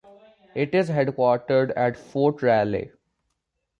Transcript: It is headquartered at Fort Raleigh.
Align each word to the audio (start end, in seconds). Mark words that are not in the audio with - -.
It 0.55 0.73
is 0.73 0.89
headquartered 0.89 1.73
at 1.75 1.95
Fort 1.95 2.41
Raleigh. 2.41 2.89